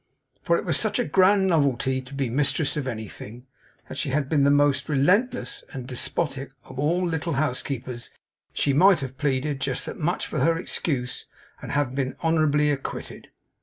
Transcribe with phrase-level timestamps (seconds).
[0.41, 3.45] For it was such a grand novelty to be mistress of anything,
[3.83, 8.09] that if she had been the most relentless and despotic of all little housekeepers,
[8.51, 11.27] she might have pleaded just that much for her excuse,
[11.61, 13.29] and have been honourably acquitted.